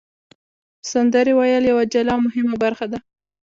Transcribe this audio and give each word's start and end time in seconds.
سندرې 0.91 1.33
ویل 1.35 1.63
یوه 1.71 1.83
جلا 1.93 2.13
او 2.17 2.25
مهمه 2.27 2.55
برخه 2.63 2.85
ده. 2.91 2.99